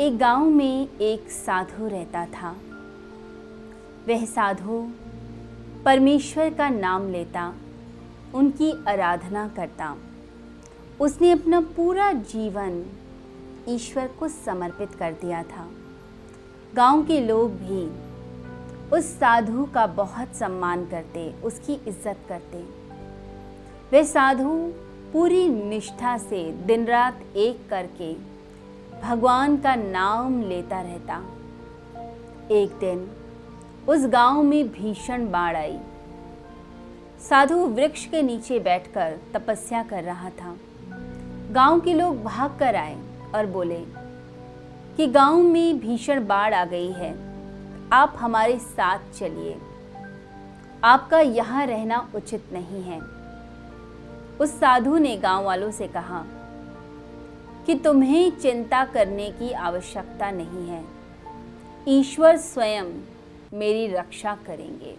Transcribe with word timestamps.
एक 0.00 0.18
गाँव 0.18 0.44
में 0.44 0.98
एक 1.00 1.30
साधु 1.30 1.86
रहता 1.88 2.24
था। 2.26 2.50
वह 4.08 4.24
साधु 4.24 4.92
परमेश्वर 5.84 6.54
का 6.54 6.68
नाम 6.68 7.08
लेता, 7.08 7.54
उनकी 8.34 8.70
आराधना 8.88 9.48
करता। 9.48 9.96
उसने 11.00 11.30
अपना 11.30 11.60
पूरा 11.60 12.12
जीवन 12.12 12.84
ईश्वर 13.68 14.06
को 14.06 14.28
समर्पित 14.28 14.94
कर 14.94 15.12
दिया 15.12 15.42
था। 15.42 15.68
गाँव 16.74 17.04
के 17.04 17.20
लोग 17.20 17.50
भी 17.50 17.84
उस 18.96 19.04
साधु 19.04 19.64
का 19.64 19.86
बहुत 19.86 20.36
सम्मान 20.36 20.86
करते, 20.86 21.32
उसकी 21.42 21.74
इज़्ज़त 21.74 22.24
करते। 22.28 22.62
वह 23.92 24.02
साधु 24.02 24.56
पूरी 25.12 25.48
निष्ठा 25.48 26.18
से 26.18 26.52
दिन 26.52 26.86
रात 26.86 27.20
एक 27.36 27.68
करके 27.70 28.37
भगवान 29.02 29.56
का 29.56 29.74
नाम 29.74 30.42
लेता 30.42 30.80
रहता। 30.80 31.14
एक 32.50 32.70
दिन 32.80 33.10
उस 33.88 34.06
गाँव 34.06 34.42
में 34.42 34.68
भीषण 34.68 35.30
बाढ़ 35.30 35.56
आई। 35.56 35.78
साधु 37.20 37.56
वृक्ष 37.56 38.06
के 38.06 38.22
नीचे 38.22 38.58
बैठकर 38.58 39.18
तपस्या 39.34 39.82
कर 39.82 40.04
रहा 40.04 40.30
था। 40.30 40.56
गाँव 41.50 41.80
के 41.80 41.94
लोग 41.94 42.22
भाग 42.22 42.58
कर 42.58 42.76
आए 42.76 42.98
और 43.34 43.46
बोले 43.46 43.84
कि 44.96 45.06
गाँव 45.06 45.36
में 45.36 45.78
भीषण 45.78 46.26
बाढ़ 46.26 46.54
आ 46.54 46.64
गई 46.64 46.92
है। 46.92 47.12
आप 47.92 48.14
हमारे 48.18 48.58
साथ 48.58 48.98
चलिए। 49.18 49.58
आपका 50.84 51.20
यहाँ 51.20 51.66
रहना 51.66 52.08
उचित 52.14 52.44
नहीं 52.52 52.82
है। 52.82 53.00
उस 54.40 54.60
साधु 54.60 54.98
ने 54.98 55.16
गाँव 55.16 55.44
वालों 55.44 55.70
से 55.70 55.88
कहा 55.88 56.24
कि 57.68 57.74
तुम्हें 57.74 58.30
चिंता 58.30 58.84
करने 58.84 59.30
की 59.30 59.52
आवश्यकता 59.52 60.30
नहीं 60.30 60.68
है। 60.68 60.84
ईश्वर 61.88 62.36
स्वयं 62.36 62.84
मेरी 63.52 63.86
रक्षा 63.86 64.34
करेंगे। 64.46 64.96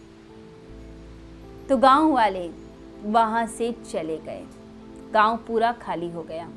तो 1.69 1.77
गाँव 1.77 2.13
वाले 2.13 2.49
वहाँ 3.03 3.45
से 3.47 3.71
चले 3.91 4.17
गए। 4.17 4.43
गाँव 5.13 5.37
पूरा 5.37 5.71
खाली 5.71 6.09
हो 6.09 6.23
गया। 6.23 6.47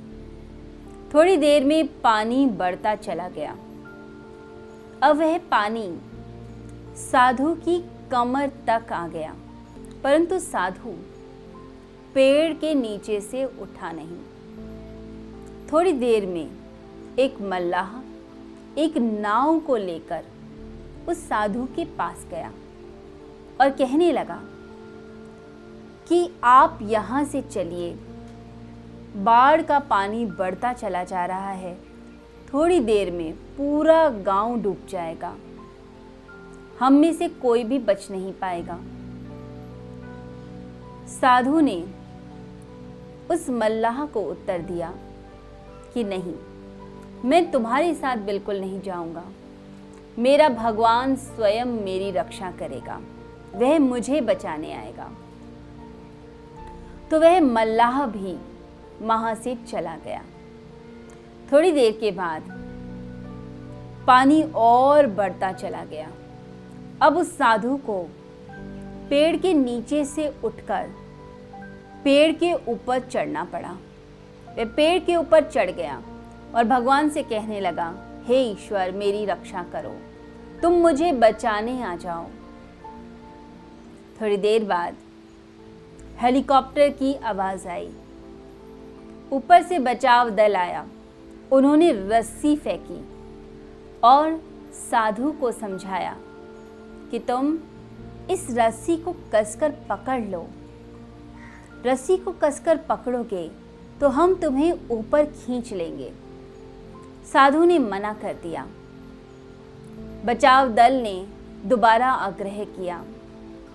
थोड़ी 1.14 1.36
देर 1.36 1.64
में 1.64 2.00
पानी 2.00 2.46
बढ़ता 2.46 2.94
चला 2.94 3.28
गया। 3.28 3.52
अब 5.02 5.16
वह 5.16 5.38
पानी 5.38 5.86
साधु 6.96 7.54
की 7.54 7.78
कमर 8.10 8.50
तक 8.68 8.92
आ 8.92 9.06
गया, 9.08 9.34
परंतु 10.04 10.38
साधु 10.38 10.92
पेड़ 12.14 12.52
के 12.52 12.74
नीचे 12.74 13.20
से 13.20 13.44
उठा 13.44 13.92
नहीं। 13.92 14.18
थोड़ी 15.72 15.92
देर 15.92 16.26
में 16.26 16.50
एक 17.18 17.40
मल्लाह 17.40 18.80
एक 18.80 18.96
नाव 18.96 19.58
को 19.58 19.76
लेकर 19.76 20.24
उस 21.08 21.28
साधु 21.28 21.64
के 21.64 21.84
पास 21.84 22.26
गया 22.30 22.52
और 23.60 23.70
कहने 23.70 24.12
लगा 24.12 24.40
कि 26.08 26.30
आप 26.44 26.78
यहाँ 26.82 27.24
से 27.24 27.42
चलिए। 27.42 27.92
बाढ़ 29.16 29.62
का 29.62 29.78
पानी 29.78 30.24
बढ़ता 30.26 30.72
चला 30.72 31.04
जा 31.04 31.24
रहा 31.26 31.50
है। 31.50 31.74
थोड़ी 32.52 32.80
देर 32.80 33.10
में 33.10 33.32
पूरा 33.32 34.08
गाँव 34.08 34.60
डूब 34.62 34.86
जाएगा। 34.88 35.34
हम 36.80 36.92
में 36.92 37.12
से 37.12 37.28
कोई 37.28 37.64
भी 37.64 37.78
बच 37.78 38.10
नहीं 38.10 38.32
पाएगा। 38.32 38.78
साधु 41.08 41.60
ने 41.60 41.84
उस 43.30 43.50
मल्लाह 43.50 44.04
को 44.06 44.20
उत्तर 44.20 44.58
दिया 44.58 44.94
कि 45.94 46.04
नहीं। 46.04 46.34
मैं 47.24 47.50
तुम्हारे 47.50 47.94
साथ 47.94 48.16
बिल्कुल 48.16 48.60
नहीं 48.60 48.80
जाऊँगा। 48.80 49.24
मेरा 50.18 50.48
भगवान 50.48 51.16
स्वयं 51.16 51.64
मेरी 51.64 52.10
रक्षा 52.10 52.50
करेगा। 52.50 53.00
वह 53.54 53.78
मुझे 53.78 54.20
बचाने 54.20 54.72
आएगा। 54.72 55.10
तो 57.10 57.20
वह 57.20 57.40
मल्लाह 57.40 58.06
भी 58.06 58.38
वहाँ 59.02 59.34
से 59.34 59.58
चला 59.70 59.96
गया। 59.96 60.22
थोड़ी 61.52 61.72
देर 61.72 61.92
के 61.92 62.10
बाद 62.10 62.42
पानी 64.06 64.42
और 64.54 65.06
बढ़ता 65.06 65.52
चला 65.52 65.84
गया। 65.84 66.10
अब 67.02 67.16
उस 67.16 67.36
साधु 67.36 67.76
को 67.76 68.08
पेड़ 69.10 69.36
के 69.36 69.54
नीचे 69.54 70.04
से 70.04 70.34
उठकर 70.44 70.90
पेड़ 72.04 72.32
के 72.32 72.52
ऊपर 72.52 72.98
चढ़ना 73.00 73.44
पड़ा। 73.44 73.76
वह 74.58 74.64
पेड़ 74.64 75.04
के 75.04 75.16
ऊपर 75.16 75.44
चढ़ 75.44 75.70
गया 75.70 76.02
और 76.54 76.64
भगवान 76.64 77.08
से 77.08 77.22
कहने 77.22 77.60
लगा, 77.60 77.94
हे 78.24 78.42
ईश्वर, 78.42 78.92
मेरी 78.92 79.24
रक्षा 79.24 79.62
करो। 79.62 79.96
तुम 80.62 80.72
मुझे 80.72 81.12
बचाने 81.12 81.82
आ 81.82 81.96
जाओ। 81.96 82.26
थोड़ी 84.20 84.36
देर 84.36 84.64
बाद 84.64 84.96
हेलीकॉप्टर 86.16 86.88
की 86.88 87.14
आवाज़ 87.14 87.68
आई। 87.68 87.92
ऊपर 89.32 89.62
से 89.62 89.78
बचाव 89.78 90.30
दल 90.30 90.56
आया। 90.56 90.86
उन्होंने 91.52 91.92
रस्सी 91.92 92.56
फेंकी 92.56 93.04
और 94.04 94.40
साधु 94.90 95.32
को 95.32 95.52
समझाया 95.52 96.16
कि 97.10 97.18
तुम 97.18 97.58
इस 98.30 98.46
रस्सी 98.50 98.96
को 98.96 99.16
कसकर 99.34 99.70
पकड़ 99.70 100.20
लो। 100.20 100.46
रस्सी 101.86 102.16
को 102.16 102.32
कसकर 102.32 102.76
पकड़ोगे 102.76 103.61
तो 104.02 104.08
हम 104.08 104.34
तुम्हें 104.34 104.88
ऊपर 104.90 105.24
खींच 105.24 105.72
लेंगे। 105.72 106.12
साधु 107.32 107.64
ने 107.64 107.78
मना 107.78 108.12
कर 108.12 108.34
दिया। 108.34 108.66
बचाव 110.24 110.68
दल 110.68 110.92
ने 110.92 111.26
दोबारा 111.64 112.12
आग्रह 112.12 112.64
किया। 112.64 113.04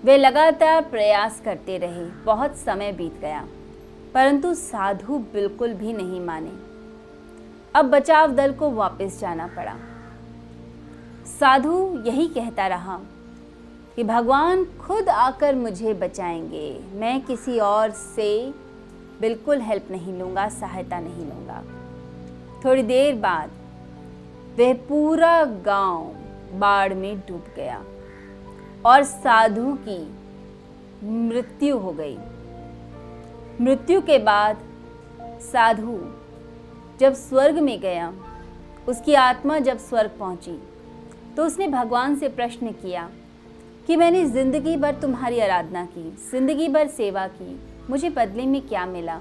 वे 0.04 0.18
लगातार 0.18 0.82
प्रयास 0.82 1.42
करते 1.44 1.78
रहे, 1.78 2.04
बहुत 2.24 2.56
समय 2.56 2.92
बीत 2.92 3.20
गया, 3.20 3.48
परंतु 4.14 4.54
साधु 4.54 5.18
बिल्कुल 5.18 5.74
भी 5.74 5.92
नहीं 5.92 6.20
माने। 6.20 6.52
अब 7.74 7.84
बचाव 7.84 8.32
दल 8.32 8.52
को 8.52 8.70
वापस 8.70 9.20
जाना 9.20 9.46
पड़ा। 9.46 9.76
साधु 11.40 12.02
यही 12.06 12.28
कहता 12.28 12.66
रहा 12.66 13.00
कि, 13.96 14.04
भगवान 14.04 14.64
खुद 14.64 15.08
आकर 15.08 15.54
मुझे 15.54 15.94
बचाएँगे, 15.94 16.80
मैं 16.92 17.22
किसी 17.22 17.58
और 17.58 17.90
से 17.90 18.67
बिल्कुल 19.20 19.60
हेल्प 19.60 19.90
नहीं 19.90 20.18
लूँगा, 20.18 20.48
सहायता 20.50 20.98
नहीं 21.00 21.24
लूँगा। 21.24 21.62
थोड़ी 22.64 22.82
देर 22.82 23.14
बाद 23.16 23.50
वह 24.58 24.72
पूरा 24.88 25.44
गाँव 25.64 26.58
बाढ़ 26.58 26.94
में 26.94 27.18
डूब 27.18 27.44
गया 27.56 27.82
और 28.86 29.02
साधु 29.04 29.76
की 29.88 30.00
मृत्यु 31.28 31.78
हो 31.78 31.92
गई। 31.92 32.16
मृत्यु 33.60 34.00
के 34.00 34.18
बाद 34.20 34.58
साधु 35.42 35.98
जब 37.00 37.14
स्वर्ग 37.14 37.58
में 37.58 37.78
गया, 37.80 38.12
उसकी 38.88 39.14
आत्मा 39.14 39.58
जब 39.58 39.78
स्वर्ग 39.78 40.10
पहुँची 40.18 40.58
तो 41.36 41.44
उसने 41.44 41.68
भगवान 41.68 42.16
से 42.16 42.28
प्रश्न 42.28 42.72
किया 42.74 43.08
कि 43.86 43.96
मैंने 43.96 44.24
ज़िंदगी 44.26 44.76
भर 44.76 44.94
तुम्हारी 44.94 45.40
आराधना 45.40 45.84
की, 45.86 46.10
ज़िंदगी 46.30 46.68
भर 46.68 46.86
सेवा 46.88 47.26
की 47.30 47.58
मुझे 47.90 48.10
बदले 48.10 48.46
में 48.46 48.62
क्या 48.62 48.86
मिला? 48.86 49.20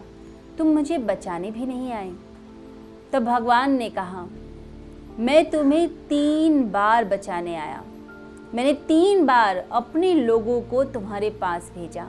तुम 0.58 0.68
मुझे 0.68 0.98
बचाने 0.98 1.52
भी 1.52 1.66
नहीं 1.66 1.92
आए। 1.92 2.14
तब 3.14 3.26
भगवान 3.26 3.72
ने 3.72 3.90
कहा, 3.90 4.28
मैं 5.20 5.50
तुम्हें 5.50 5.90
तीन 5.90 6.72
बार 6.72 7.06
बचाने 7.06 7.56
आया। 7.56 7.84
मैंने 8.54 8.74
तीन 8.74 9.26
बार 9.26 9.66
अपने 9.72 10.14
लोगों 10.14 10.62
को 10.62 10.84
तुम्हारे 10.84 11.30
पास 11.30 11.72
भेजा। 11.76 12.04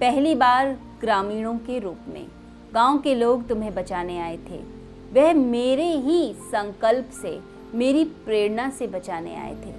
पहली 0.00 0.34
बार 0.34 0.76
ग्रामीणों 1.00 1.54
के 1.54 1.78
रूप 1.78 1.96
में, 2.08 2.26
गाँव 2.74 2.98
के 2.98 3.14
लोग 3.14 3.48
तुम्हें 3.48 3.74
बचाने 3.74 4.18
आए 4.18 4.36
थे। 4.36 4.76
वह 5.12 5.32
मेरे 5.32 5.90
ही 5.90 6.34
संकल्प 6.38 7.10
से, 7.22 7.40
मेरी 7.74 8.04
प्रेरणा 8.04 8.70
से 8.70 8.86
बचाने 8.86 9.36
आए 9.36 9.54
थे। 9.54 9.72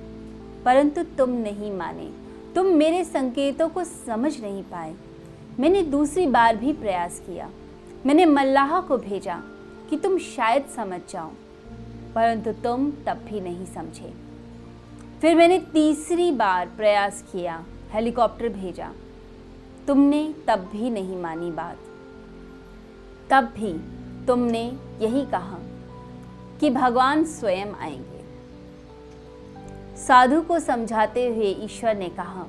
परंतु 0.66 1.04
तुम 1.04 1.30
नहीं 1.30 1.72
माने। 1.72 2.12
तुम 2.56 2.66
मेरे 2.66 3.04
संकेतों 3.04 3.70
को 3.70 3.84
समझ 3.84 4.42
नहीं 4.42 4.64
पाए। 4.64 4.96
मैंने 5.60 5.82
दूसरी 5.82 6.28
बार 6.28 6.56
भी 6.56 6.74
प्रयास 6.74 7.20
किया। 7.20 7.50
मैंने 8.06 8.26
मल्लाह 8.26 8.82
को 8.82 8.98
भेजा 8.98 9.42
कि 9.90 9.98
तुम 9.98 10.18
शायद 10.18 10.66
समझ 10.66 11.00
जाओ, 11.10 11.32
परंतु 12.16 12.52
तुम 12.52 12.92
तब 12.92 13.26
भी 13.30 13.42
नहीं 13.42 13.66
समझे। 13.66 14.14
फिर 15.22 15.36
मैंने 15.36 15.60
तीसरी 15.60 16.32
बार 16.32 16.68
प्रयास 16.68 17.24
किया, 17.32 17.66
हेलीकॉप्टर 17.92 18.50
भेजा। 18.50 18.92
तुमने 19.88 20.36
तब 20.48 20.70
भी 20.72 20.90
नहीं 20.90 21.18
मानी 21.18 21.52
बात। 21.52 21.78
तब 23.30 23.44
भी 23.44 23.74
तुमने 24.26 24.78
यही 25.02 25.26
कहा 25.26 25.60
कि 26.60 26.70
भगवान 26.70 27.24
स्वयं 27.24 27.74
आएँगे। 27.74 28.24
साधु 29.98 30.42
को 30.42 30.60
समझाते 30.60 31.28
हुए 31.28 31.46
ईश्वर 31.46 31.96
ने 31.96 32.10
कहा 32.10 32.46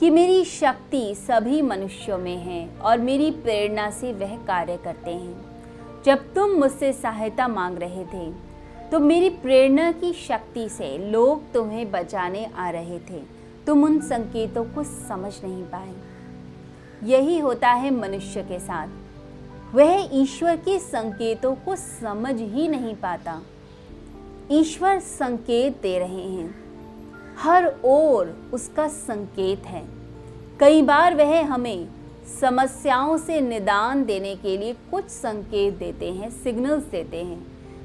कि 0.00 0.10
मेरी 0.10 0.44
शक्ति 0.44 1.14
सभी 1.14 1.62
मनुष्यों 1.62 2.18
में 2.18 2.36
है 2.36 2.68
और 2.78 2.98
मेरी 2.98 3.30
प्रेरणा 3.30 3.90
से 3.90 4.12
वह 4.12 4.36
कार्य 4.36 4.76
करते 4.76 5.10
हैं। 5.10 5.40
जब 6.04 6.32
तुम 6.34 6.50
मुझसे 6.50 6.92
सहायता 6.92 7.48
मांग 7.48 7.78
रहे 7.78 8.04
थे 8.04 8.30
तो 8.90 9.00
मेरी 9.00 9.28
प्रेरणा 9.30 9.90
की 9.92 10.12
शक्ति 10.12 10.68
से 10.68 11.10
लोग 11.10 11.52
तुम्हें 11.52 11.90
बचाने 11.90 12.44
आ 12.46 12.70
रहे 12.70 12.98
थे। 12.98 13.22
तुम 13.66 13.84
उन 13.84 14.00
संकेतों 14.00 14.64
को 14.64 14.84
समझ 14.84 15.32
नहीं 15.44 15.62
पाए। 15.64 15.94
यही 17.04 17.38
होता 17.38 17.68
है 17.68 17.90
मनुष्य 17.90 18.42
के 18.42 18.58
साथ। 18.58 18.88
वह 19.74 20.08
ईश्वर 20.12 20.56
के 20.56 20.78
संकेतों 20.78 21.54
को 21.54 21.76
समझ 21.76 22.34
ही 22.36 22.68
नहीं 22.68 22.94
पाता। 22.94 23.40
ईश्वर 24.50 24.98
संकेत 24.98 25.80
दे 25.82 25.98
रहे 25.98 26.24
हैं। 26.26 26.59
हर 27.40 27.66
ओर 27.84 28.26
उसका 28.52 28.86
संकेत 28.88 29.66
है। 29.66 29.82
कई 30.60 30.82
बार 30.82 31.14
वह 31.14 31.46
हमें 31.46 31.88
समस्याओं 32.40 33.16
से 33.18 33.40
निदान 33.40 34.04
देने 34.04 34.34
के 34.36 34.56
लिए 34.58 34.72
कुछ 34.90 35.04
संकेत 35.04 35.74
देते 35.74 36.12
हैं 36.12 36.30
सिग्नल्स 36.30 36.84
देते 36.84 37.16
हैं, 37.16 37.40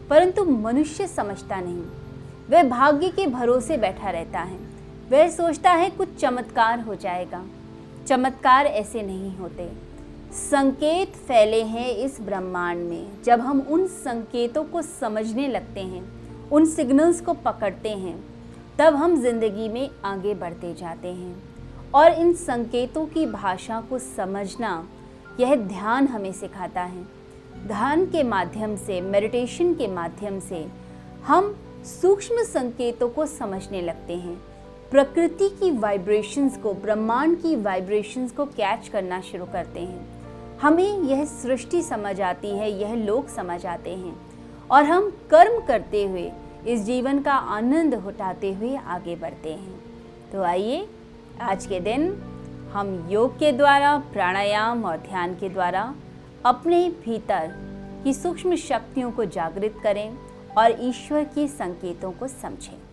परंतु 0.10 0.46
मनुष्य 0.46 1.08
समझता 1.08 1.60
नहीं। 1.62 1.84
वह 2.50 2.64
भाग्य 2.64 3.10
के 3.10 3.28
भरोसे 3.28 3.78
बैठा 3.78 4.10
रहता 4.10 4.40
है। 4.40 4.60
वह 5.12 5.30
सोचता 5.30 5.72
है 5.72 5.90
कुछ 5.90 6.16
चमत्कार 6.16 6.80
हो 6.80 6.96
जाएगा। 6.96 7.44
चमत्कार 8.08 8.66
ऐसे 8.66 9.02
नहीं 9.02 9.36
होते। 9.38 9.72
संकेत 10.34 11.16
फैले 11.28 11.64
हैं 11.64 11.90
इस 11.96 12.22
ब्रह्मांड 12.22 12.90
में। 12.90 13.24
जब 13.24 13.42
हम 13.42 13.68
उन 13.70 13.88
संकेतों 13.88 14.64
को 14.64 14.82
समझने 14.82 15.48
लगते 15.48 15.80
हैं, 15.80 16.06
उन 16.50 16.66
सिग्नल्स 16.66 17.22
को 17.22 17.34
पकड़ते 17.34 17.90
हैं 17.90 18.35
तब 18.80 18.96
हम 18.96 19.16
ज़िंदगी 19.22 19.68
में 19.70 19.90
आगे 20.06 20.34
बढ़ते 20.34 20.74
जाते 20.74 21.08
हैं। 21.08 21.36
और 21.94 22.12
इन 22.12 22.34
संकेतों 22.34 23.06
की 23.06 23.26
भाषा 23.26 23.80
को 23.82 24.00
समझना 24.00 24.88
यह 25.40 25.56
ध्यान 25.56 26.08
हमें 26.08 26.32
सिखाता 26.34 26.82
है। 26.82 27.04
ध्यान 27.68 28.06
के 28.06 28.24
माध्यम 28.24 28.76
से 28.76 29.00
मेडिटेशन 29.02 29.74
के 29.74 29.88
माध्यम 29.88 30.40
से 30.40 30.66
हम 31.26 31.56
सूक्ष्म 31.86 32.44
संकेतों 32.44 33.10
को 33.10 33.26
समझने 33.26 33.82
लगते 33.82 34.16
हैं। 34.16 34.36
प्रकृति 34.92 35.50
की 35.50 35.72
वाइब्रेशंस 35.72 36.58
को, 36.58 36.74
ब्रह्मांड 36.74 37.42
की 37.42 37.56
वाइब्रेशंस 37.56 38.32
को 38.32 38.46
कैच 38.46 38.88
करना 38.88 39.22
शुरू 39.22 39.46
करते 39.46 39.80
हैं। 39.80 40.60
हमें 40.60 41.02
यह 41.02 41.26
सृष्टि 41.26 41.82
समझ 41.82 42.20
आती 42.22 42.50
है, 42.50 42.72
यह 42.72 42.96
लोग 42.96 43.28
समझ 43.28 43.66
आते 43.66 43.90
हैं। 43.90 44.16
और 44.72 44.84
हम 44.84 45.10
कर्म 45.30 45.60
करते 45.66 46.06
हुए 46.06 46.32
इस 46.68 46.84
जीवन 46.84 47.20
का 47.20 47.34
आनंद 47.34 47.94
उठाते 48.08 48.54
हुए 48.54 48.76
आगे 48.76 49.16
बढ़ते 49.16 49.50
हैं। 49.50 49.80
तो 50.32 50.44
आइए, 50.44 50.88
आज 51.42 51.66
के 51.66 51.80
दिन 51.80 52.08
हम 52.74 53.08
योग 53.12 53.38
के 53.40 53.52
द्वारा, 53.52 53.98
प्राणायाम 53.98 54.86
और 54.86 54.98
ध्यान 54.98 55.36
के 55.36 55.50
द्वारा 55.50 55.96
अपने 56.46 56.90
भीतर 56.90 57.54
की 58.04 58.14
सूक्ष्म 58.14 58.56
शक्तियों 58.56 59.12
को 59.12 59.26
जागृत 59.26 59.76
करें 59.84 60.18
और 60.58 60.78
ईश्वर 60.80 61.24
के 61.24 61.48
संकेतों 61.48 62.12
को 62.12 62.28
समझें। 62.28 62.85